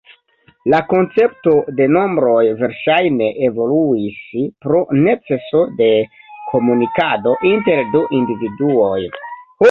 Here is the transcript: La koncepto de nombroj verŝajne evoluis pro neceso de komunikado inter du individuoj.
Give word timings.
La 0.73 0.77
koncepto 0.91 1.51
de 1.79 1.85
nombroj 1.95 2.39
verŝajne 2.61 3.27
evoluis 3.47 4.17
pro 4.65 4.79
neceso 5.01 5.61
de 5.81 5.89
komunikado 6.53 7.35
inter 7.51 7.83
du 7.97 8.03
individuoj. 8.21 8.97